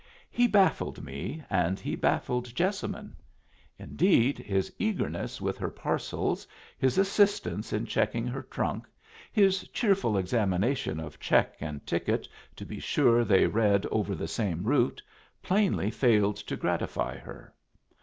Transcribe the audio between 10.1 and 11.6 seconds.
examination of check